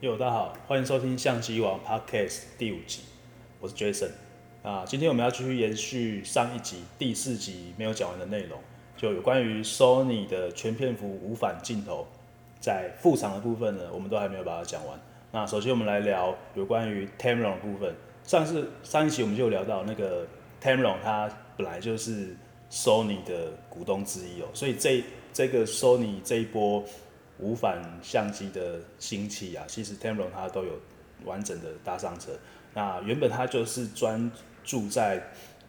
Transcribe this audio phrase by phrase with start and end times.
[0.00, 3.02] 哟，大家好，欢迎收听相机王 Podcast 第五集，
[3.58, 4.10] 我是 Jason
[4.62, 4.84] 啊。
[4.86, 8.60] 今天我们要继续延续上一集第四集没有讲完的内容，
[8.96, 12.06] 就有关于 Sony 的全片幅无反镜头，
[12.60, 14.96] 在副厂的部分呢，我们都还没有把它讲完。
[15.32, 17.96] 那首先我们来聊有关于 Tamron 的部分。
[18.22, 20.24] 上次上一集我们就聊到那个
[20.62, 21.28] Tamron，它
[21.58, 22.34] 本来就是
[22.70, 25.04] Sony 的股东之一哦，所以这
[25.34, 26.82] 这个 Sony 这一波。
[27.40, 30.72] 无反相机的兴起啊，其实 Tamron 它都有
[31.24, 32.32] 完整的搭上车。
[32.74, 34.28] 那原本它就是专
[34.64, 35.22] 注在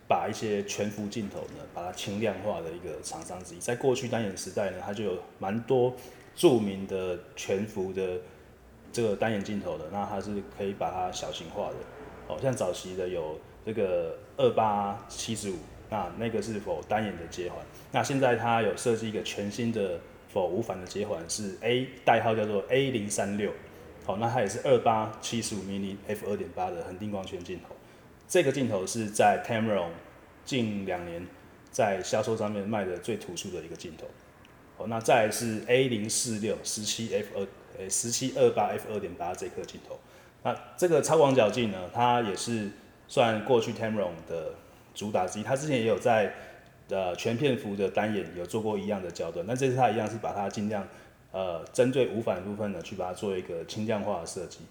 [0.08, 3.60] 把一些全幅镜头呢，把它轻量化的一个厂商之一。
[3.60, 5.94] 在过去单眼时代呢，它就有蛮多
[6.36, 8.20] 著名的全幅的
[8.92, 9.86] 这个单眼镜头的。
[9.92, 11.76] 那它是可以把它小型化的，
[12.30, 15.58] 哦，像早期的有这个二八七十五，
[15.90, 17.58] 那那个是否单眼的接环？
[17.92, 20.00] 那现在它有设计一个全新的。
[20.32, 23.52] 否无反的接环是 A 代号叫做 A 零三六，
[24.06, 27.76] 好，那它也是二八七十五 mm f 二点八的恒定光圈镜头。
[28.28, 29.90] 这个镜头是在 Tamron
[30.46, 31.26] 近两年
[31.72, 34.06] 在销售上面卖的最突出的一个镜头。
[34.78, 37.48] 好，那再是 A 零四六十七 f 二
[37.80, 40.00] 诶十七二八 f 二点八这颗镜头。
[40.44, 42.70] 那这个超广角镜呢，它也是
[43.08, 44.54] 算过去 Tamron 的
[45.00, 46.34] 主打机，它之前也有在。
[46.92, 50.84] 呃，全片幅的单眼有做过一样的焦段，那这次它一样是把它尽量，
[51.32, 54.62] 呃，针对无反部分呢，去把它做一个轻量化的设计。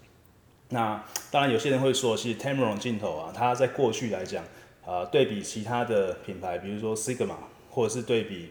[0.67, 4.43] 那当然有些人会说，其实 Tamron 镜头啊，它在过去来讲，
[4.85, 7.37] 呃，对比其他的品牌，比如说 Sigma，
[7.69, 8.49] 或者是对比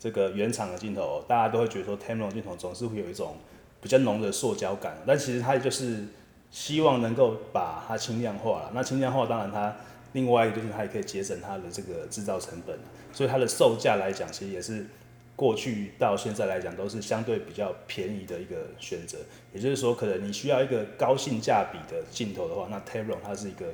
[0.00, 3.36] 这个原厂的镜头，大家都会觉得说 Tamron 镜头总是会有一种
[3.80, 6.04] 比较浓的塑胶感，但其实它就是
[6.50, 8.72] 希望能够把它轻量化了。
[8.74, 9.72] 那轻量化当然它。
[10.14, 12.78] 另外一个就是它也可以节省它的这个制造成本，
[13.12, 14.86] 所以它的售价来讲，其实也是
[15.34, 19.18] 过去到现在来讲都是相对比较便宜的一个选择。
[19.52, 23.66] 也就是说，可能你需要一个高性价比的镜头的话，那 Tamron 它是一个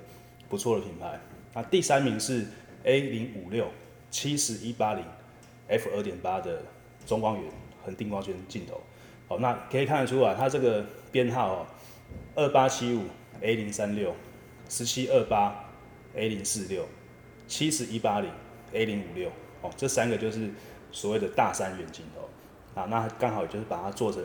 [0.49, 1.21] 不错的品牌。
[1.53, 2.47] 那第三名是
[2.85, 3.69] A 零五六
[4.11, 5.05] 七十一八零
[5.69, 6.63] f 二点八的
[7.05, 7.45] 中光源
[7.85, 8.81] 恒定光圈镜头。
[9.29, 11.67] 好，那可以看得出来，它这个编号哦，
[12.35, 13.03] 二八七五
[13.43, 14.15] A 零三六
[14.71, 15.67] 十七二八。
[16.15, 16.87] A 零四六、
[17.47, 18.31] 七十一八零、
[18.73, 19.31] A 零五六，
[19.63, 20.51] 哦，这三个就是
[20.91, 22.29] 所谓的大三元镜头
[22.81, 24.21] 啊，那刚好就是把它做成，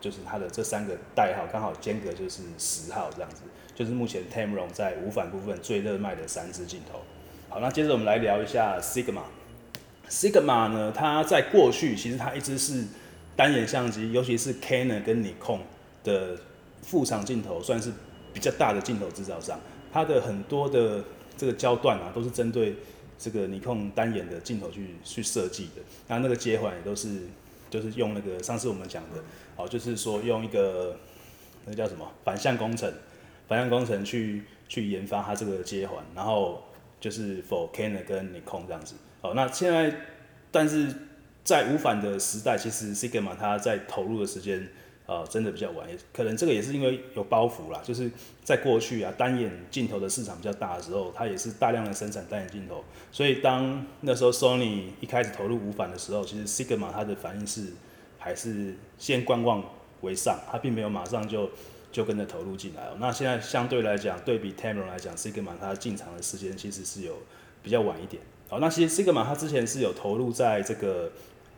[0.00, 3.42] 就是它的这三个代号刚好间隔就是十号这样子，
[3.74, 7.00] 就是目前 Tamron 在无反部分最热卖的三支镜头。
[7.48, 9.22] 好，那接着我们来聊一下 Sigma。
[10.08, 12.84] Sigma 呢，它在过去其实它一直是
[13.36, 15.60] 单眼相机，尤其是 Canon 跟 Nikon
[16.02, 16.36] 的
[16.82, 17.92] 副厂镜头，算是
[18.32, 19.60] 比较大的镜头制造商，
[19.92, 21.04] 它的很多的。
[21.38, 22.74] 这个焦段啊，都是针对
[23.18, 25.82] 这个尼康单眼的镜头去去设计的。
[26.08, 27.20] 那那个接环也都是，
[27.70, 29.22] 就是用那个上次我们讲的，
[29.56, 30.98] 哦，就是说用一个
[31.64, 32.92] 那个叫什么反向工程，
[33.46, 36.64] 反向工程去去研发它这个接环，然后
[37.00, 38.96] 就是 for Canon 跟尼康这样子。
[39.20, 39.94] 哦，那现在
[40.50, 40.92] 但是
[41.44, 44.68] 在无反的时代，其实 Sigma 它在投入的时间。
[45.08, 47.80] 呃，真的比较晚，也可能这个也是因为有包袱啦。
[47.82, 48.10] 就是
[48.44, 52.84] 在过去啊，单眼镜头的市场比较大的时候，它也是大量的生产单眼镜头。
[53.10, 57.68] 所以当那时候 Sony 一开始投入无反的时候，其实 Sigma 它的反应是
[58.18, 59.64] 还是先观望
[60.02, 61.48] 为上，它并没有马上就
[61.90, 62.82] 就跟着投入进来。
[62.98, 67.14] 那现在相对来讲，对比 Tamron 来讲，Sigma 它进场的时间其实是有
[67.62, 68.22] 比较晚一点。
[68.50, 71.10] 好，那其实 Sigma 它之前是有投入在这个。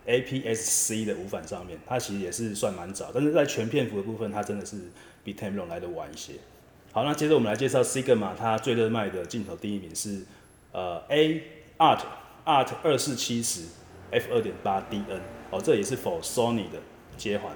[0.07, 4.77] APS-C 的无反上面，它其实也是算蛮早，但是在全片幅的部分，它真的是
[5.23, 6.33] 比 Tamron 来的晚一些。
[6.93, 10.23] 好，那接着我们来介绍 Sigma，它最热卖的镜头第一名是
[10.73, 11.43] 呃 A
[11.79, 12.01] Art
[12.45, 13.63] Art 二四七十
[14.11, 16.79] f 二点八 DN，哦，这也是 for Sony 的
[17.17, 17.53] 接环。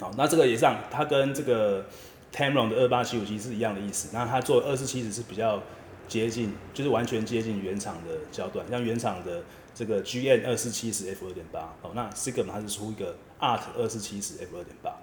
[0.00, 1.86] 好，那这个也让，它跟这个
[2.34, 4.10] Tamron 的二八七五七是一样的意思。
[4.12, 5.62] 那它做二四七十是比较
[6.08, 9.42] 接近，就是完全接近原厂的焦段，像原厂的。
[9.74, 14.94] 这个 G N 二四七十 f 二点八，哦，那 Sigma 它是出一个 Art 二四七十 f 二点八。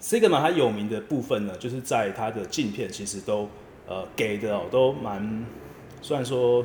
[0.00, 3.48] Sigma 它有名的部分呢，就是在它的镜片其实都
[3.86, 5.44] 呃给的哦都蛮，
[6.00, 6.64] 虽然说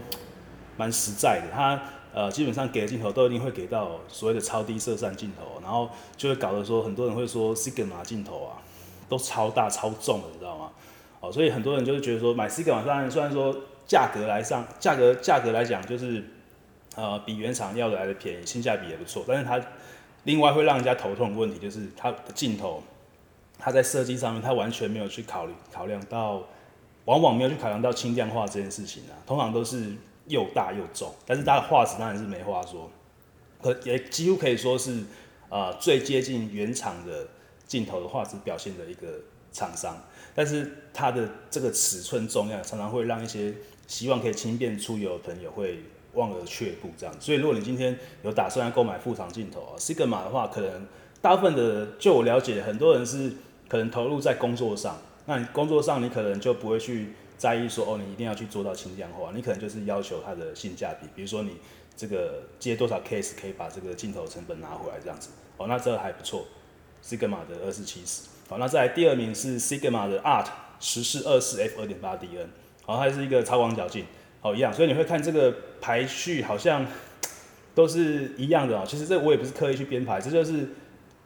[0.78, 1.82] 蛮实在的，它
[2.14, 8.62] 呃基本上给的镜头都一定会给到所谓的超低色散镜头，然后就会搞得说很多人会说 Sigma 镜头啊
[9.10, 10.72] 都超大超重的，你知道吗？
[11.20, 13.54] 哦，所以很多人就是觉得说买 Sigma 当然虽然说
[13.86, 16.24] 价格来上价格价格来讲就是。
[16.96, 19.24] 呃，比原厂要的来的便宜，性价比也不错。
[19.28, 19.60] 但是它
[20.26, 22.84] 另外会让人家头痛的问题就是它的镜头，
[23.58, 26.44] 它在设计上面它完全没有去考虑考量到，
[27.06, 29.14] 往往没有去考量到轻量化这件事情啊。
[29.26, 29.94] 通常都是
[30.28, 32.90] 又大又重，但是它的画质当然是没话说，
[33.62, 35.04] 可也几乎可以说是
[35.50, 37.28] 啊最接近原厂的
[37.66, 39.20] 镜头的画质表现的一个
[39.52, 39.98] 厂商。
[40.36, 43.54] 但是它的这个尺寸重量常常会让一些
[43.88, 45.80] 希望可以轻便出游的朋友会
[46.14, 47.16] 望而却步这样。
[47.20, 50.86] 所以如果你今天有打算要购买副厂镜头啊，Sigma 的话，可能
[51.22, 53.32] 大部分的就我了解，很多人是
[53.68, 54.98] 可能投入在工作上。
[55.26, 61.58] 那你工作上你可能就不会去在意说哦，你一定要去做到轻量化，你可能就是要求它的性价比，比如说你
[61.96, 65.30] 这个接多少 case 可以把这个镜头成本拿回来这样子。
[65.56, 66.46] 哦，那这个还不错
[67.04, 68.24] ，Sigma 的二四七十。
[68.50, 70.48] 好，那再来第二名是 Sigma 的 Art
[70.80, 72.48] 十四二四 F 二点八 DN，
[72.86, 74.06] 好，它是一个超广角镜，
[74.44, 76.86] 好一样，所以你会看这个排序好像
[77.74, 78.84] 都是一样的哦。
[78.86, 80.68] 其实这我也不是刻意去编排，这就是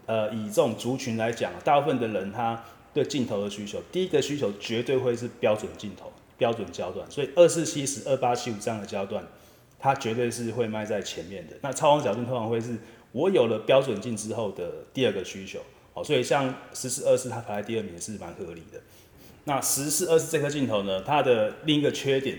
[0.05, 9.25] 呃以这种族群来讲，大部分的人他对镜头的需求，第一个需求绝对会是标准镜头、标准焦段，所以二四七十、二八七五这样的焦段，
[9.79, 11.57] 它绝对是会卖在前面的。
[11.61, 12.77] 那超广角镜通常会是
[13.13, 15.59] 我有了标准镜之后的第二个需求。
[15.93, 18.79] 好，所以像十四二四它排在第二名是蛮合理的。
[19.45, 22.37] 那十四二四这颗镜头呢，它的另一个缺点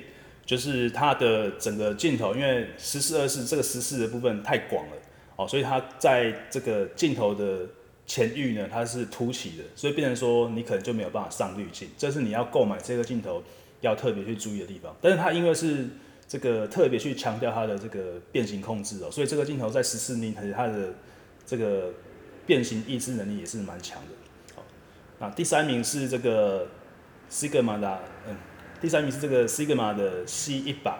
[0.49, 4.93] 就是它的整个镜头，因为十四二四这个十四的部分太广了，
[5.37, 7.67] 哦，所以它在这个镜头的
[8.07, 13.43] 前域呢，它是凸起的，所以变成说你可能就没有办法上滤镜，这是你要购买这个镜头
[13.83, 14.97] 要特别去注意的地方。
[15.03, 15.87] 但是它因为是
[16.27, 20.95] 这个特别去强调它的这个变形控制哦，所以这个镜头在十四米，它的
[21.47, 21.93] 这个。
[22.49, 24.55] 变形抑制能力也是蛮强的。
[24.57, 24.65] 好，
[25.19, 26.67] 那第三名是这个
[27.31, 28.35] Sigma 的，嗯，
[28.81, 30.99] 第三名是这个 Sigma 的 C 一百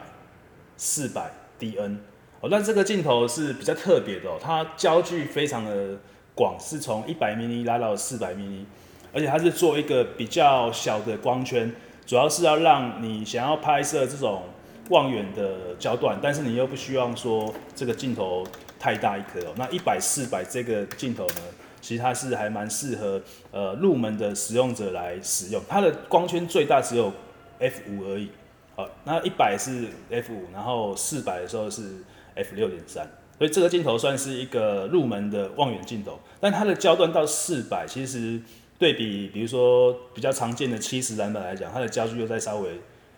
[0.77, 1.97] 四百 DN。
[2.41, 5.97] 哦，那这个镜头是比较特别的哦，它焦距非常的
[6.35, 8.65] 广，是从一百 mm 拉到四百 mm，
[9.13, 11.73] 而且它是做一个比较小的光圈，
[12.05, 14.43] 主要是要让你想要拍摄这种
[14.89, 18.45] 望远的焦段，但是你又不希望说这个镜头。
[18.81, 21.41] 太大一颗哦，那一百四百这个镜头呢，
[21.81, 23.21] 其实它是还蛮适合
[23.51, 25.61] 呃入门的使用者来使用。
[25.67, 27.11] 它的光圈最大只有
[27.59, 28.29] f 五而已，
[28.75, 31.97] 好，那一百是 f 五，然后四百的时候是
[32.35, 33.05] f 六点三，
[33.37, 36.19] 所以这个镜头算是一个入门的望远镜头。
[36.39, 38.41] 但它的焦段到四百，其实
[38.77, 42.69] 对比比如说比较常见的七十两百来讲，它的焦距又再稍微，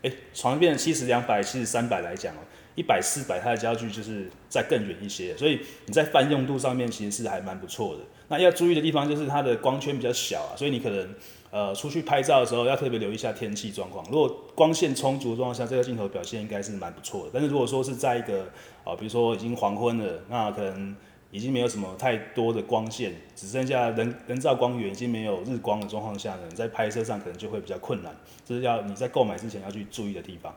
[0.02, 2.38] 哎、欸，从变成七十两百、七十三百来讲哦。
[2.74, 8.00] 一百四百，它的焦距就是再更远一些，所以你在泛用度上面其实是还蛮不错的。
[8.28, 11.14] 那要注意的地方就是它的光圈比较小啊，所以你可能
[11.52, 14.02] 呃出去拍照的时候要特别留意一下天气状况。
[14.10, 17.30] 如果光线充足的状况下，这个镜头表现应该是蛮不错的。
[17.34, 18.46] 但是如果说是在一个
[18.84, 20.96] 啊，比如说已经黄昏了，那可能
[21.30, 28.14] 已经没有什么太多的光线，只剩下人人造光源，已经没有日光的状况下呢，你在拍摄上可能就会比较困难。
[28.46, 30.54] 这是要你在购买之前要去注意的地方。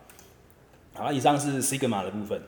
[0.94, 2.42] 好，以上是 Sigma 的部分。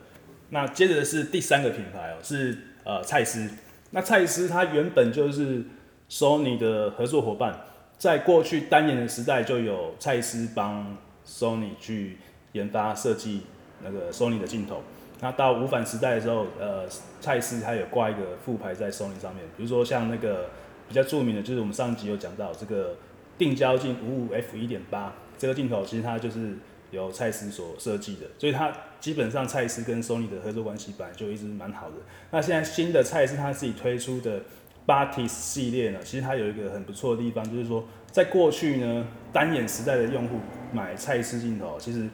[0.50, 3.50] 那接着是第三个品牌哦，是呃蔡司。
[3.92, 5.66] 那蔡司它原本就是
[6.10, 7.67] Sony 的合作伙伴，
[7.98, 12.18] 在过去单眼的时代就有蔡司帮 Sony 去
[12.52, 13.44] 研发设计
[13.84, 14.84] 那个 Sony 的镜头。
[15.20, 16.86] 那到无反时代的时候，呃，
[17.20, 20.50] 蔡司它有挂一个副牌在 Sony 上面，比如说像那个
[20.88, 22.96] 比较著名的，就是我们上集有讲到这个
[23.38, 26.58] 定焦镜五五 F 一点八这个镜头，其实它就是。
[26.90, 31.96] 由蔡司所设计的，所以它基本上蔡司跟 Sony 的合作关系本来就一直蛮好的。
[32.32, 34.40] 那现在新的蔡司他自己推出的
[34.88, 40.40] Batis 系列呢，其实它有一个很不错的地方，就是说在过去呢单眼时代的用户
[40.72, 42.08] 买蔡司镜头，其实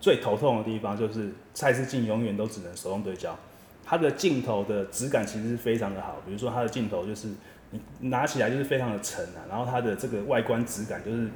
[0.00, 3.38] 最头痛的地方就是蔡司镜永远都只能手动对焦，
[3.84, 7.28] 它的镜头的质感其实是非常的好，比如说它的镜头就是
[7.70, 11.28] 你拿起来就是非常的沉啊，然后它的这个外观质感就是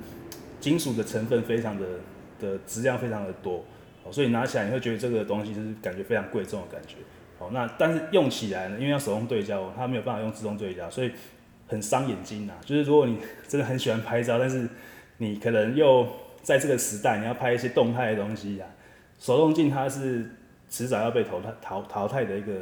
[0.60, 1.86] 金属的成分非常的。
[2.40, 3.62] 的质量非常的多，
[4.10, 6.96] 所以拿起来你会觉得这个东西就是感觉非常贵重的感觉，
[7.40, 11.10] 哦，那但是用起来呢，因为要手动对焦，它没有办法用自动对焦，所以
[11.66, 12.52] 很伤眼睛呐。
[12.64, 13.18] 就是如果你
[13.48, 14.68] 真的很喜欢拍照，但是
[15.16, 16.06] 你可能又
[16.42, 18.66] 在这个时代你要拍一些动态的东西呀，
[19.18, 20.30] 手动镜它是
[20.68, 22.52] 迟早要被淘汰淘淘汰的一个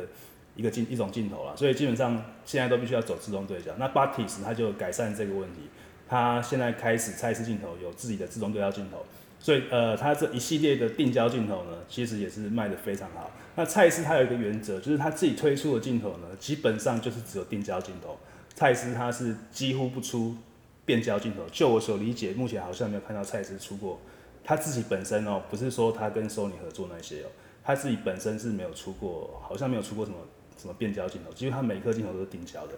[0.54, 3.72] 一个镜一种镜头了，所以基本上现在都必须要走自动对焦。
[3.78, 5.62] 那 Batis 它就改善这个问题，
[6.08, 9.04] 它现在开始蔡司镜头有自己的自动对焦镜头。
[9.40, 13.30] 所以，呃，它这一系列的定焦镜头呢，其实也是卖得非常好。
[13.54, 18.18] 那蔡司它有一个原则，就是它自己推出的镜头呢，基本上就是只有定焦镜头。
[18.54, 20.36] 蔡司它是几乎不出
[20.84, 21.44] 变焦镜头。
[21.52, 24.00] 就我所理解，目前好像没有看到蔡司出过。
[24.42, 27.26] 它自己本身哦，不是说它跟 Sony 合作那些哦，
[27.62, 30.18] 它自己本身是没有出过，好像没有出过什么
[30.60, 31.32] 什么变焦镜头。
[31.32, 32.72] 几乎它每一颗镜头都是定焦的。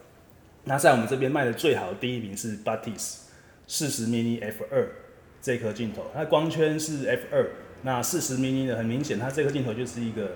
[0.65, 3.21] 那在我们这边卖的最好的第一名是 Batis
[3.67, 4.89] 四十 mm f 二。
[5.43, 7.47] 这颗镜头，它光圈是 f 二，
[7.83, 10.33] 那四十 mm 的很明显，它这个镜头就是一个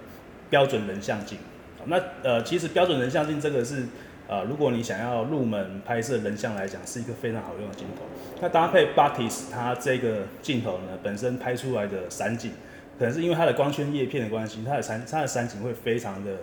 [0.48, 1.38] 标准人像镜。
[1.86, 3.84] 那呃，其实标准人像镜这个是
[4.26, 8.04] 呃，如果你想要入门拍摄人像来讲，是一个非常好用的镜头。
[8.40, 12.52] 那搭配 Batis 它这个镜头呢，本身拍出来的散景，
[12.98, 16.38] 可能是因为它的光圈叶片的关系，它的散它的散景会非常的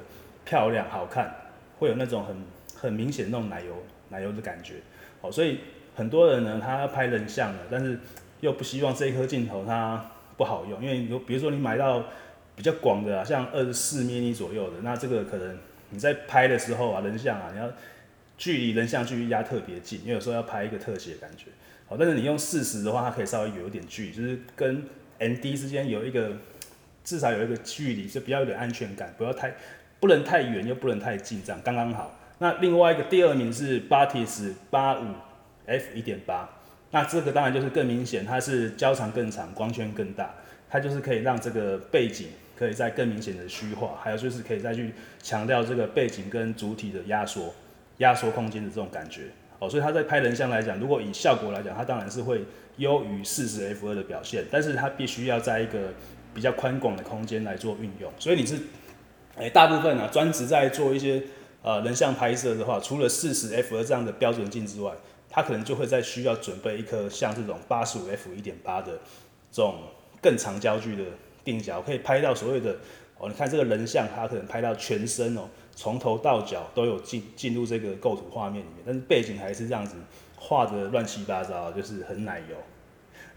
[0.46, 1.34] 漂亮好看，
[1.80, 2.36] 会有那种很
[2.75, 4.75] 很明显那种奶油奶油的感觉。
[5.22, 5.62] 哦，所以
[5.96, 8.00] 很多人呢，他要拍人像的，但是
[8.41, 12.03] 又不希望这一颗镜头它不好用，因为有比如说你买到
[12.55, 15.57] 比较广的啊，像二十四 mm 左右的，那这个可能
[15.91, 17.71] 你在拍的时候啊，人像啊，你要
[18.38, 21.45] 距离人像距离压特别近，因为有时候要拍一个特写感觉。
[21.88, 24.83] 好，但是你用四十的话，它可以稍微有一点距离，就是跟
[25.19, 26.31] ND 之间有一个
[27.03, 29.53] 至少有一个距离，就比较有点安全感，不要太
[30.00, 32.17] 不能太远又不能太近，这样刚刚好。
[32.39, 35.05] 那另外一个第二名是 Batis 八五
[35.67, 36.50] F 一点八，
[36.91, 40.33] 那这个当然就是更明显，它是焦长更长，光圈更大，
[40.69, 44.93] 它就是可以让这个背景可以再更明显的虚化，还有就是可以再去
[45.24, 47.53] 强调这个背景跟主体的压缩，
[47.98, 49.24] 压缩空间的这种感觉。
[49.60, 52.43] 哦，所以它在拍人像来讲，如果以效果来讲，它当然是会
[52.77, 55.93] 优于四十 F 二的表现，但是它必须要在一个
[56.33, 58.12] 比较宽广的空间来做运用。
[58.19, 58.57] 所以你是，
[59.38, 61.24] 哎，大部分啊专职在做一些。
[61.63, 64.91] 呃，人像拍摄的话，除了四十 F 二这样的标准镜之外，
[65.31, 69.00] 它可能就会在需要准备一颗像这种八十五 F 一点八的
[69.51, 69.75] 这种
[70.21, 71.03] 更长焦距的
[71.43, 72.77] 定焦，可以拍到所谓的
[73.17, 79.95] 哦，你看这个人像，它可能拍到全身哦，从头到脚都有进进入这个构图画面里面，但是背景还是这样子
[80.35, 82.55] 画的乱七八糟，就是很奶油。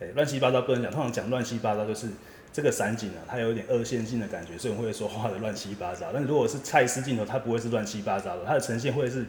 [0.00, 2.08] 哎，乱七八糟不能讲，通常讲乱七八糟就是。
[2.54, 6.12] 这个散景啊，它有一点二线性的感觉，所以我会说画的乱七八糟。
[6.14, 9.26] 但如果是蔡司镜头，它不会是乱七八糟的，它的呈现会是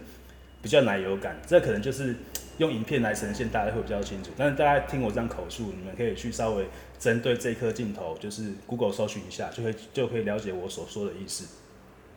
[0.66, 1.40] 比较奶油感。
[1.46, 2.16] 这可能就是
[2.58, 4.32] 用影片来呈现，大家会比较清楚。
[4.36, 6.66] 但是大家听我这样口述，你们可以去稍微
[6.98, 11.46] 针对这颗镜头，就是 Google 搜寻一下，就会就可以了解我所说的意思。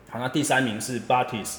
[0.09, 1.57] 好，那第三名是 Batis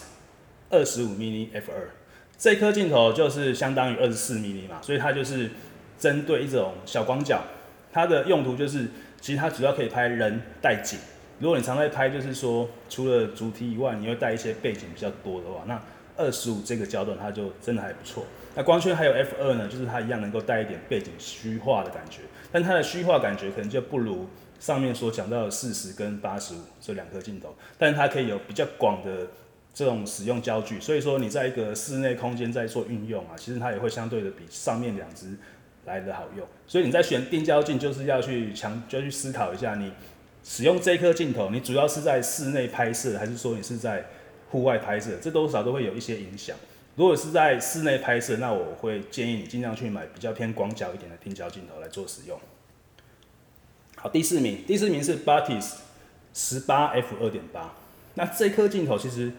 [0.68, 1.90] 二十五 mm f 二，
[2.36, 5.50] 这颗镜头就是相当于二十四 mm 嘛，所以它就是
[5.96, 7.44] 针对一种小广角，
[7.92, 8.88] 它的用途就是。
[9.22, 10.98] 其实它主要可以拍人带景。
[11.40, 15.78] 如果你常在拍，就是说除了主体以外，你会带一些背景比较多的话，那
[16.20, 18.24] 二十五这个焦段它就真的还不错。
[18.54, 22.20] 那光圈还有 F 二呢，就是它一样能够带一点背景虚化的感觉，
[22.52, 29.28] 但它的虚化感觉可能就不如上面所讲到的四十跟八十五这两颗镜头，但是它可以有比较广的
[29.72, 35.36] 这种使用焦距，所以说你在一个室内空间在做运用啊，其实它也会相对的比上面两只。
[35.86, 39.90] 来的好用，所以你在选定焦镜，就是要去强，就要去思考一下，你
[40.44, 44.04] 使用这颗镜头，你主要是在室内拍摄，还是说你是在
[44.50, 45.18] 户外拍摄？
[45.20, 46.56] 这多少都会有一些影响。
[46.96, 52.38] 如果是在室内拍摄，那我会建议你尽量去买比较偏广角一点的定焦镜头来做使用。
[53.96, 55.76] 好，第四名，第四名是 Batis
[56.34, 57.72] 十八 F 二点八。
[58.14, 59.32] 那这颗镜头其实，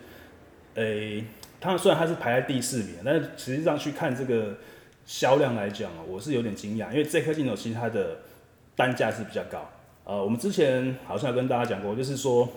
[0.75, 1.23] 诶、
[1.59, 4.57] 它虽然它是排在第四名，但是实际上去看这个。
[5.03, 8.19] 销量来讲啊，我是有点惊讶，因为这颗镜头其实它的
[8.75, 9.67] 单价是比较高。
[10.05, 12.47] 呃，我们之前好像有跟大家讲过，就是说，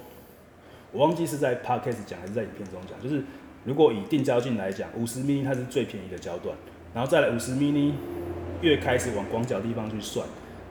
[0.95, 3.23] 我忘记是在 podcast 讲还是在影片中讲，就是
[3.65, 6.57] 如果以定焦镜来讲，五十 mm 它是最便宜的焦段，
[6.95, 7.93] 然后再来五十 mm
[8.63, 10.27] 越开始往广角地方去算，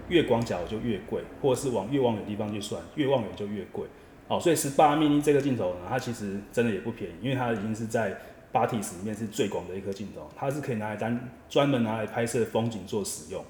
[0.07, 3.85] 越广角就越贵，或者是往越望远地方去算，越望远就越贵。
[4.29, 8.17] 哦，所以十八 mm 这个镜头呢，它其实真的也不便宜，因为它已经是在。
[8.53, 13.43] 八 T 十里面是最广的一颗镜头，它是可以拿来单专门拿来拍摄风景做使用。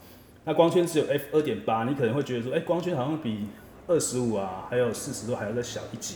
[0.46, 3.50] 那光圈只有 f 二点八，你可能会觉得说，哎、光圈好像比
[3.86, 6.16] 二十五啊，还有四十都还要再小一级。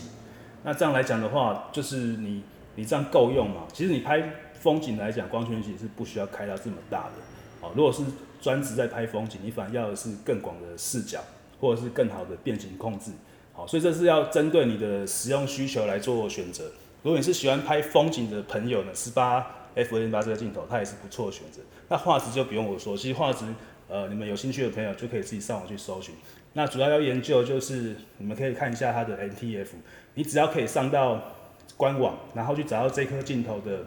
[0.64, 2.44] 那这样来讲的话，就是你
[2.76, 3.64] 你这样够用嘛？
[3.72, 4.22] 其实你拍
[4.54, 7.14] 风景来讲，光圈其实是不需要开到这么大的。
[7.62, 8.04] 哦，如果是
[8.42, 11.20] 专职在拍风景，你反而要的是更广的视角，
[11.60, 13.12] 或者是更好的变形控制。
[13.54, 16.66] 好，所以这是要针对你的使用需求来做选择。
[17.02, 19.38] 如果你是喜欢拍风景的朋友呢，十八
[19.74, 21.62] f 二点八这个镜头它也是不错的选择。
[21.88, 23.46] 那画质就不用我说，其实画质，
[23.88, 26.14] 呃，你们有兴趣的朋友就可以自己上网去搜寻。
[26.58, 29.68] 那主要要研究就是，你们可以看一下它的 NTF。
[30.16, 31.36] 你只要可以上到
[31.78, 33.82] 官网，然后去找到这颗镜头的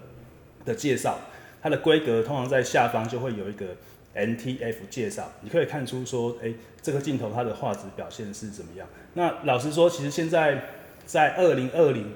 [0.65, 1.19] 的介绍，
[1.61, 3.67] 它的规格通常在下方就会有一个
[4.15, 8.87] NTF 介绍，你可以看出说，哎、这个镜头它的画质表现是怎么样。
[9.15, 10.63] 那老实说，其实现在
[11.05, 12.07] 在二零二零。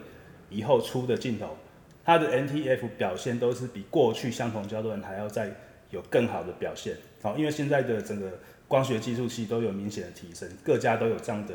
[0.50, 1.56] 以后出的镜头，
[2.04, 5.50] 它的 NTF 表现都是比过去相同焦段还要再
[5.90, 6.96] 有更好的表现。
[7.20, 8.30] 好，因为现在的整个
[8.74, 11.54] 光学计数器都有明显的提升，各家都有这样的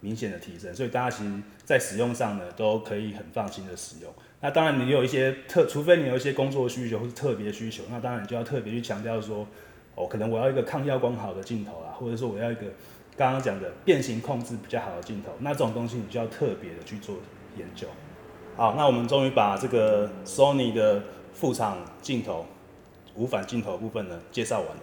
[0.00, 1.32] 明显的提升，所以大家其实
[1.64, 4.12] 在使用上呢都可以很放心的使用。
[4.40, 9.46] 那当然你有一些特，除非你有一些工作需求或是特别需求，那当然你就要特别去强调说，
[9.94, 12.62] 哦，可能我要一个抗耀光好的镜头啊，或者说我要一个
[13.16, 17.14] 刚刚讲的变形控制比较好的镜头，那这种东西你就要特别的去做
[17.56, 17.86] 研究。
[18.56, 21.00] 好，那我们终于把这个 Sony 的
[21.32, 22.44] 副厂镜头、
[23.14, 24.82] 无反镜头部分呢介绍完了。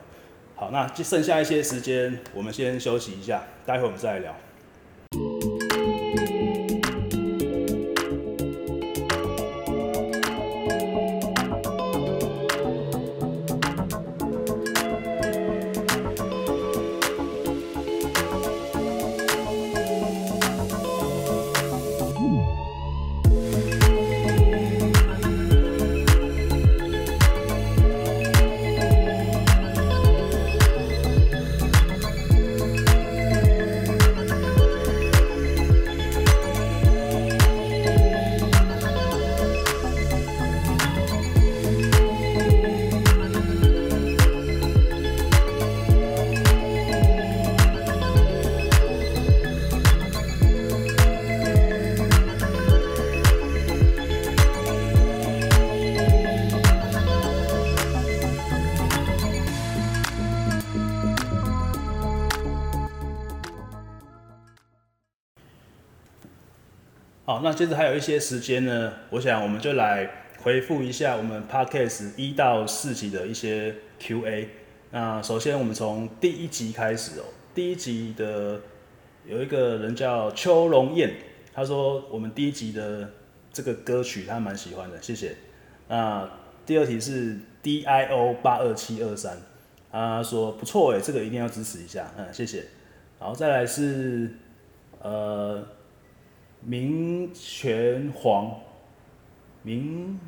[0.59, 4.35] 好，那剩下一些时间，我们先休息一下，待会我们再来聊。
[67.43, 70.09] 那接着还有一些时间呢，我想我们就来
[70.41, 74.49] 回复一下我们 Podcast 一到四集的一些 Q&A。
[74.91, 78.61] 那首先我们从第一集开始哦，第一集的
[79.25, 81.11] 有一个人叫邱龙燕，
[81.53, 83.09] 他说我们第一集的
[83.51, 85.35] 这个歌曲他蛮喜欢的，谢谢。
[85.87, 86.29] 那
[86.65, 89.37] 第二题是 DIO 八二七二三，
[89.91, 92.63] 他说不错哎，这个一定要支持一下，嗯，谢谢。
[93.19, 94.31] 然后再来是
[95.01, 95.67] 呃。
[96.61, 98.51] 明泉黄，
[99.63, 100.19] 明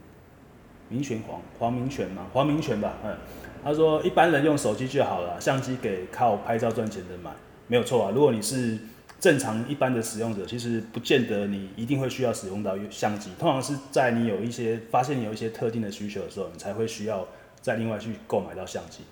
[0.88, 2.28] 明泉黄，黄明权吗？
[2.32, 3.16] 黄明权吧，嗯，
[3.64, 7.32] 他说一般人用手机就好了，相机给靠拍照赚钱的买，
[7.68, 8.12] 没有错啊。
[8.14, 8.78] 如果你是
[9.20, 17.28] 正常一般的使用者，其实不见得你一定会需要使用到相机，通常是在你有一些发现你有一些特定的需求的时候，你才会需要
[17.60, 19.04] 再另外去购买到相机。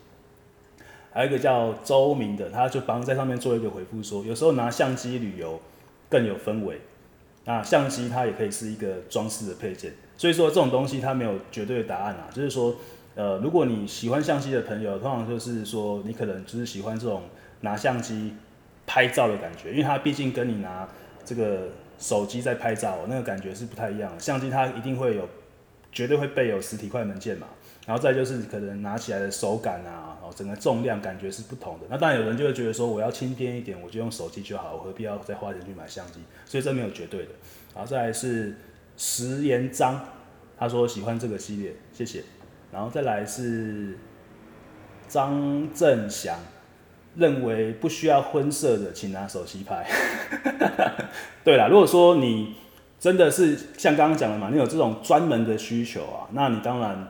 [1.11, 5.59] 还有一个叫周明的，他就帮在上面做一个回复说，有时候拿相机旅游
[6.09, 6.79] 更有氛围。
[7.47, 12.75] 那相机它也可以是一个装饰的配件，所以说这种东西它没有绝对的答案啊，就是说，
[13.15, 17.23] 呃，如果你喜欢相机的朋友，通常就是说你可能就是喜欢这种
[17.61, 18.33] 拿相机
[18.85, 20.85] 拍照的感觉，因为它毕竟跟你拿
[21.23, 24.19] 这个手机在拍照那个感觉是不太一样的。
[24.19, 25.27] 相机它一定会有，
[25.91, 27.47] 绝对会备有实体快门键嘛。
[27.87, 31.85] 然后再就是可能拿起来的手感啊，然后，整个重量感觉是不同的。
[31.89, 36.19] 那当然有人就会觉得说，我要轻便一点，我就用手机就好，我何必要再花钱去买相机？
[36.45, 37.29] 所以这没有绝对的。
[37.73, 38.57] 然后再来是
[38.97, 40.05] 石岩章，
[40.59, 42.25] 他说喜欢这个系列，谢谢。
[42.73, 43.97] 然后再来是
[45.07, 46.37] 张正祥，
[47.15, 49.87] 认为不需要婚摄的，请拿手机拍。
[51.41, 52.53] 对啦，如果说你
[52.99, 57.07] 真的是像刚刚讲的嘛，你有这种专门的需求啊，那你当然。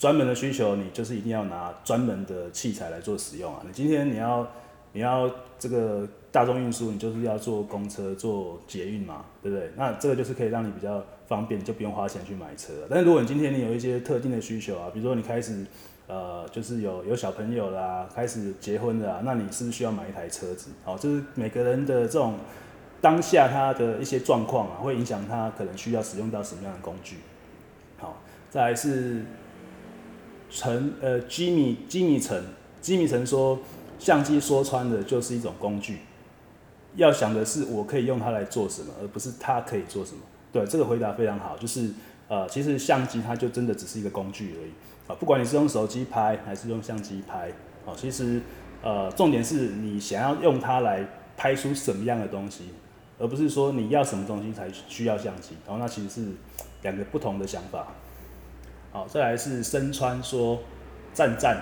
[0.00, 3.60] 专门的需求，你就是一定要拿专门的器材来做使用啊！
[3.66, 4.48] 你今天你要
[4.94, 9.70] 你要这个大众运输，你就是要坐公车、坐捷运嘛，对不对？
[9.76, 12.72] 那这个就是可以让你比较方便，就不用花钱去买车。
[12.88, 15.66] 但是如果你今天你有一些特定的需求啊，比如说你开始
[16.06, 20.70] 呃就是有有小朋友啦，开始结婚的啊，那你是不是需要买一台车子？
[20.82, 22.36] 好，就是每个人的这种
[23.02, 27.18] 当下他的一些状况啊，会影响他可能需要使用到什么样的工具。
[27.98, 28.16] 好，
[28.48, 29.22] 再来是。
[30.50, 32.42] 陈呃，Jimmy Jimmy 陈
[32.82, 33.58] ，Jimmy 陈说，
[33.98, 35.98] 相机说穿的就是一种工具，
[36.96, 40.18] 要想的是我可以用它来做什么，而不是它可以做什么。
[40.52, 41.90] 对，这个回答非常好，就是
[42.28, 44.70] 呃，其实相机它就真的只是一个工具而已
[45.06, 47.52] 啊，不管你是用手机拍还是用相机拍，
[47.84, 48.42] 哦，其实
[48.82, 52.70] 呃，重点是你想要用它来拍出什么样的东西，
[53.20, 56.28] 而不是说你要什么东西才需要相机，然后那其实是
[56.82, 57.86] 两个不同的想法。
[58.92, 60.58] 好，再来是身穿说，
[61.12, 61.56] 赞赞，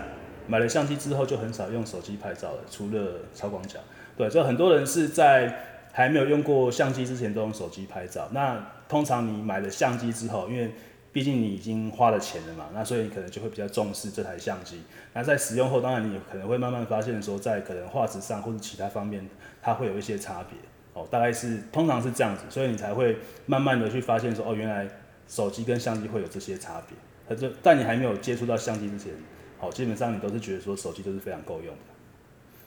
[0.46, 3.78] 买了相机之后就很少用手机拍照了，除了超广角。
[4.16, 5.54] 对，就很多人是在
[5.92, 8.28] 还没有用过相机之前都用手机拍照。
[8.32, 10.72] 那通常你买了相机之后，因为
[11.12, 14.82] 毕竟你已经花了钱了嘛，那所以你可能就会比较重视这台相机。
[15.12, 19.28] 那在使用后，当然你可能会慢慢发现说，在可能画质上或者其他方面，
[19.60, 20.58] 它会有一些差别。
[20.94, 24.88] 哦，大概是通常是这样子，所以你才会慢慢的去发现说，哦，原来
[25.28, 26.96] 手机跟相机会有这些差别。
[27.28, 29.12] 他就但你还没有接触到相机之前，
[29.58, 31.80] 好，基本上你都是觉得说手机都是非常够用的。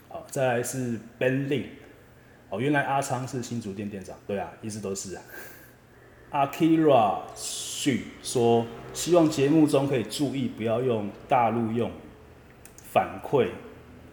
[0.10, 1.65] 好，再来是 Ben Lin，
[2.50, 5.24] 哦，原来阿昌是新竹店店长，对啊，一直都是啊。
[6.32, 11.91] Akira Xu 说，希望节目中可以注意不要用大陆用
[12.93, 13.47] 反馈，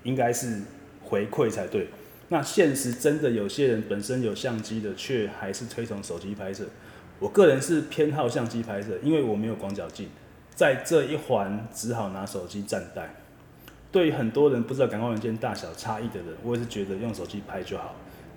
[0.03, 0.63] 应该是
[1.03, 1.89] 回馈才对。
[2.29, 6.67] 那现实真的有些人本身有相机的，却还是推崇手机拍摄。
[7.21, 10.09] 我个人是偏好相机拍摄，因为我没有广角镜，
[10.59, 13.15] 在这一环只好拿手机暂代。
[13.93, 17.95] 对于很多人不知道感光元件大小差异的人，我也是觉得用手机拍就好。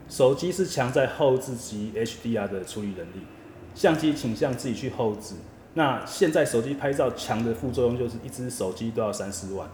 [0.08, 3.26] 手机是强在后置及 HDR 的处理能力，
[3.74, 5.34] 相机倾向自己去后置。
[5.74, 9.68] 那现在手机拍照强的副作用就是一只手机都要三四万，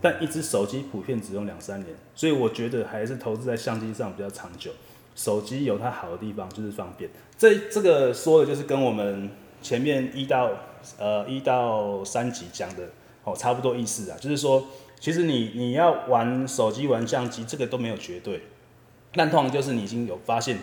[0.00, 4.70] 但一只手机普遍只用两三年，所以我觉得还是投资在相机上比较长久。
[5.16, 9.28] 手机有它好的地方就是方便，这这个说的就是跟我们
[9.62, 10.50] 前面一到
[10.98, 12.88] 呃一到三集讲的
[13.24, 14.66] 哦差不多意思啊，就是说
[15.00, 18.42] 其实你你要玩手机玩相机这个都没有绝对，
[19.12, 20.58] 但通常就是你已经有发现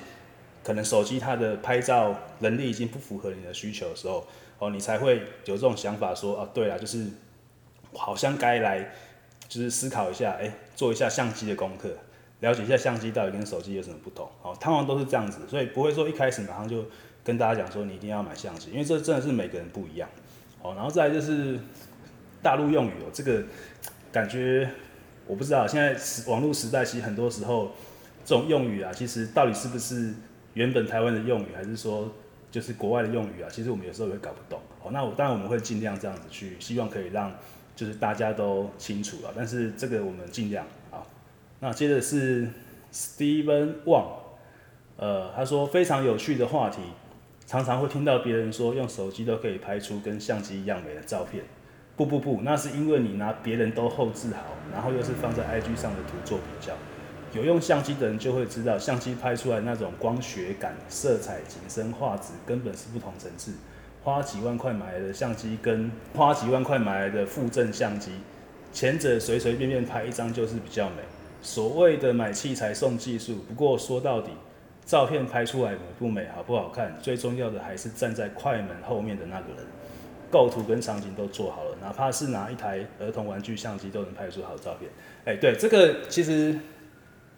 [0.64, 4.26] 可能手机它的拍照能力已经不符合你的需求的时候。
[4.58, 7.06] 哦，你才会有这种想法说，哦，对了，就是
[7.94, 8.90] 好像该来，
[9.50, 11.90] 就是思考一下，哎，做一下相机的功课，
[12.40, 14.26] 了解一下相机到底跟手机有什么不同。
[14.42, 16.86] 哦，通常都是这样子，所以不会说一开始马上就
[17.26, 20.08] 跟大家讲说你一定要买相机，因为这真的是每个人不一样。
[20.62, 21.60] 哦，然后再来就是
[22.42, 23.44] 大陆用语哦，这个
[24.14, 24.70] 感觉
[25.28, 26.00] 我不知道，现在
[26.32, 27.74] 网络时代其实很多时候
[28.24, 30.14] 这种用语啊，其实到底是不是
[30.54, 32.10] 原本台湾的用语，还是说？
[32.52, 34.58] 就是国外的用语啊，其实我们有时候也会搞不懂。
[34.82, 37.30] 哦，那我当然我们会尽量这样子去，希望可以让
[37.76, 39.34] 就是大家都清楚了。
[39.36, 41.04] 但是这个我们尽量啊。
[41.60, 42.48] 那接着是
[42.94, 44.06] Steven Wang，
[44.96, 46.80] 呃，他说非常有趣的话题，
[47.48, 51.44] 常常会听到别人说用手机都可以拍出跟相机一样美的照片。
[51.96, 56.74] 不不不，那是因为你拿别人都后置好，然后又是放在 IG 上的图做比较。
[57.34, 63.54] 有用相机的人就会知道，相机拍出来那种光学感、色彩、景深、画质根本是不同层次。
[64.04, 68.12] 花几万块买来的相机跟花几万块买来的负正相机，
[68.74, 70.98] 前者随随便便拍一张就是比较美。
[71.42, 74.32] 所谓的买器材送技术，不过说到底，
[74.86, 79.66] 照片拍出来美不美、好不好看，最重要的还是站在快门后面的那个人。
[80.32, 84.90] 构图跟场景都做好了，哪怕是拿一台儿童玩具相机都能拍出好照片。
[85.26, 86.58] 哎，对，这个其实。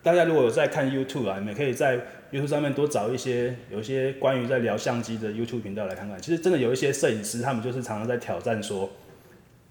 [0.04, 2.00] 大家如果有在看 YouTube 啊，你们可以在
[2.32, 6.18] YouTube 上面多找一些有一些关于在聊相机的 YouTube 频道来看看。
[6.22, 8.90] 其实真的有一些摄影师，他们就是常常在挑战说，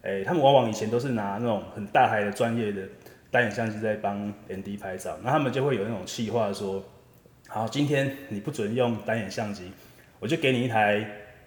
[0.02, 2.82] 诶，他们往往以前都是拿那种很大台的专业的
[3.30, 6.84] 单眼相机在帮 ND 拍照，那他们就会有那种气话说，
[7.56, 9.72] 好，今天你不准用单眼相机，
[10.20, 11.02] 我就给你一台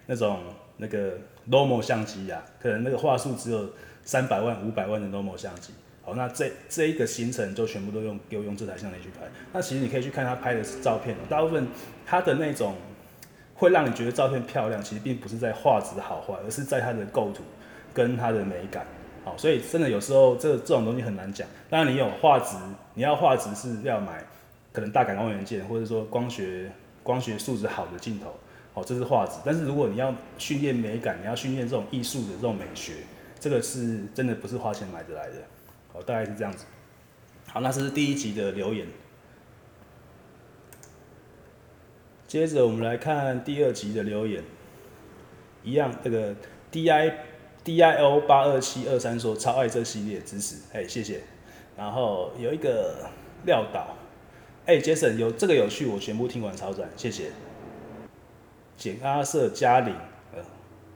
[0.06, 0.40] 那种
[0.78, 1.12] 那个
[1.48, 3.70] normal 相机呀，可能那个画素只有
[4.02, 5.72] 三百万、五百万的 normal 相机。
[6.02, 9.24] 好，那这这一个行程就全部都用给我用这台相机去拍。
[9.52, 11.68] 那其实你可以去看他拍的照片，大部分
[12.04, 12.74] 他的那种
[13.54, 17.44] 会让你觉得照片漂亮，其实并不是在画质好坏，而是在它的构图
[17.94, 18.84] 跟它的美感。
[19.24, 21.46] 好，所以真的有时候这这种东西很难讲。
[21.68, 22.56] 当然你有画质，
[22.94, 24.24] 你要画质是要买
[24.72, 26.70] 可能大感光元件，或者说光学
[27.02, 28.34] 光学素质好的镜头。
[28.74, 29.32] 哦，这是画质。
[29.44, 32.94] 但是如果你要训练美感，你要训练这种艺术的这种美学，
[33.38, 35.34] 这个是真的不是花钱买得来的。
[35.92, 36.64] 哦，大概是这样子。
[37.48, 38.86] 好，那这是第一集的留言。
[42.28, 44.44] 接着我们来看第二集的留言。
[45.64, 46.34] 一样，这个
[46.70, 47.12] D I
[47.64, 51.20] D I O 八二七二三说超爱这系列知识，哎，谢谢。
[51.76, 53.10] 然后有一个
[53.44, 53.96] 廖导，
[54.70, 57.32] 哎，Jason 有这个有趣，我全部听完超赞，谢谢。
[58.76, 59.92] 简阿瑟嘉玲，
[60.32, 60.38] 呃，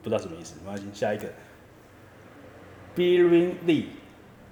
[0.01, 1.27] 不知道什么意思，没关系，下一个。
[2.95, 3.87] Birin Lee。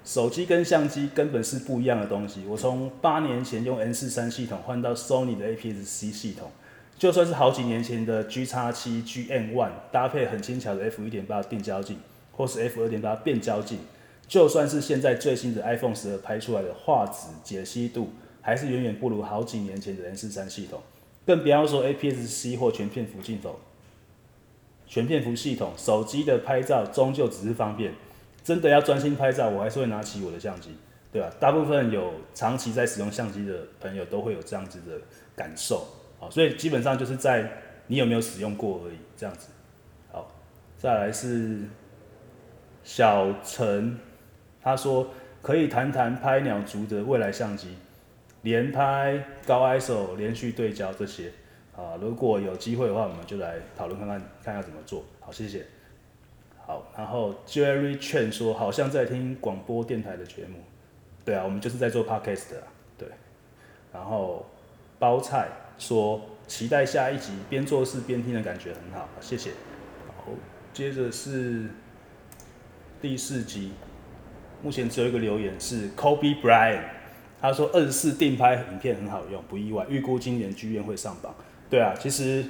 [0.04, 2.44] 手机跟相机根本是不一样的东西。
[2.46, 6.50] 我从八年前用 M43 系统换到 Sony 的 APS-C 系统，
[6.98, 11.98] 就算是好几年前的 G-X7、GM1 搭配很轻巧的 F1.8 定焦镜，
[12.32, 13.78] 或是 F2.8 变焦镜，
[14.28, 18.10] 就算是现在最新的 iPhone 12拍出来的画质解析度，
[18.44, 20.80] 还是远远不如好几年前的 M43 系统。
[21.26, 23.58] 更不要说 APS-C 或全片幅镜头。
[24.86, 27.94] 全片幅系统，手机的拍照终究只是方便。
[28.42, 30.76] 真的要专心拍照，我还是会拿起我的相机，
[31.10, 31.32] 对吧？
[31.40, 35.00] 大部分有长期在使用相机的朋友都会有这样子的
[35.34, 35.86] 感受，
[36.18, 37.50] 好，所以基本上就是在
[37.86, 39.48] 你有没有使用过而已，这样子。
[40.12, 40.30] 好，
[40.76, 41.62] 再来是
[42.82, 43.98] 小陈，
[44.60, 45.08] 他说
[45.40, 47.68] 可以谈谈拍鸟族的未来相机，
[48.44, 51.32] 连拍、高 ISO、连续对焦这些，
[51.74, 55.02] 啊，如果有机会的话，我们就来讨论看看，看要怎么做。
[55.18, 55.66] 好，谢谢。
[56.66, 60.58] 好，然后 Jerry Chen 说，好像在听广播电台的节目，
[61.24, 63.08] 对啊，我们就是在做 podcast 的啊，对。
[63.92, 64.46] 然后
[64.98, 69.50] 包菜说，期待下一集，边做事边听的感觉很好，谢谢。
[70.16, 70.28] 好，
[70.72, 71.68] 接着是
[73.00, 73.72] 第四集，
[74.62, 76.84] 目前只有一个留言是 Kobe Bryant，
[77.44, 81.34] 他说二十四定拍影片很好用，不意外，预估今年剧院会上榜。
[81.68, 82.42] 对啊，其实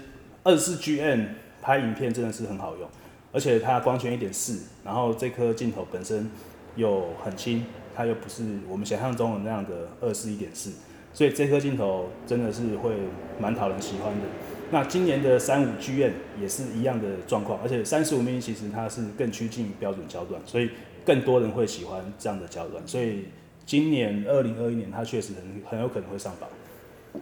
[0.44, 1.26] 二十四 GM
[1.60, 2.88] 拍影片真的是很好用，
[3.32, 6.30] 而且它光圈一点四，然后这颗镜头本身
[6.76, 10.70] 又很轻，它又不是我们想象中的那样的二十四一点四，
[11.12, 12.94] 所以这颗镜头真的是会
[13.40, 14.26] 蛮讨人喜欢的。
[14.70, 20.70] 那今年的三五剧院也是一样的状况，而且三十五 mm 其实它是更趋近标准焦段，所以
[21.04, 23.24] 更多人会喜欢这样的焦段，所以。
[23.66, 26.48] 今年二零二一年，它确实很很有可能会上榜。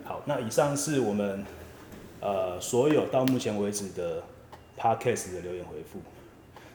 [0.05, 1.44] 好，那以上是我们
[2.20, 4.22] 呃所有到目前为止的
[4.76, 6.00] Podcast 的留言回复，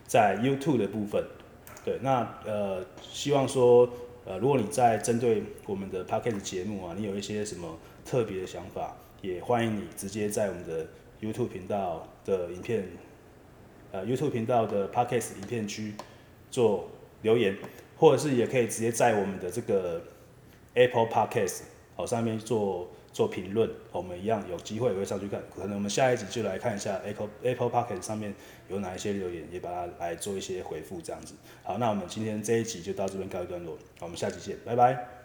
[0.06, 1.23] 在 YouTube 的部分，
[1.84, 3.89] 对，那呃希望说
[4.25, 10.86] 呃如果你在针对我们的 Podcast 节目啊，你有一些什么特别的想法，也欢迎你直接在我们的
[11.21, 12.88] YouTube 频道的影片
[13.91, 15.93] 呃 YouTube 频道的 Podcast 影片区
[16.51, 16.88] 做
[17.23, 17.58] 留言。
[17.97, 20.01] 或者是也可以直接在我们的这个
[20.75, 21.62] Apple Podcast
[21.95, 25.41] 好上面做做评论，我们一样有机会也会上去看。
[25.55, 28.33] 可能我们下一集就来看一下 Apple Apple Podcast 上面
[28.69, 31.33] 有哪一些留言，也把它来做一些回复这样子。
[31.63, 35.16] 好，那我们今天这一集就到这边告一段落，我们下期见，拜拜。